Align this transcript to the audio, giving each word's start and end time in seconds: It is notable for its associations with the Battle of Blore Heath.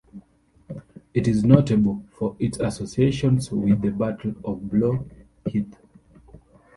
It 1.13 1.27
is 1.27 1.43
notable 1.43 2.03
for 2.09 2.35
its 2.39 2.57
associations 2.57 3.51
with 3.51 3.83
the 3.83 3.91
Battle 3.91 4.33
of 4.43 4.67
Blore 4.67 5.05
Heath. 5.45 5.77